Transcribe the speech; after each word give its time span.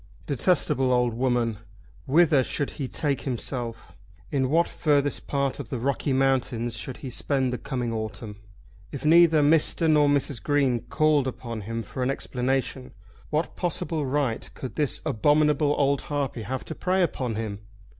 Detestable 0.25 0.91
old 0.91 1.13
woman! 1.13 1.59
Whither 2.07 2.43
should 2.43 2.71
he 2.71 2.87
take 2.87 3.21
himself? 3.21 3.95
In 4.31 4.49
what 4.49 4.67
furthest 4.67 5.27
part 5.27 5.59
of 5.59 5.69
the 5.69 5.77
Rocky 5.77 6.11
Mountains 6.11 6.75
should 6.75 6.97
he 7.05 7.11
spend 7.11 7.53
the 7.53 7.59
coming 7.59 7.93
autumn? 7.93 8.37
If 8.91 9.05
neither 9.05 9.43
Mr. 9.43 9.87
nor 9.87 10.09
Mrs. 10.09 10.41
Green 10.41 10.79
called 10.79 11.27
upon 11.27 11.61
him 11.61 11.83
for 11.83 12.01
an 12.01 12.09
explanation, 12.09 12.93
what 13.29 13.55
possible 13.55 14.07
right 14.07 14.49
could 14.55 14.73
this 14.73 15.01
abominable 15.05 15.75
old 15.77 16.01
harpy 16.01 16.41
have 16.41 16.65
to 16.65 16.73
prey 16.73 17.03
upon 17.03 17.35
him? 17.35 17.59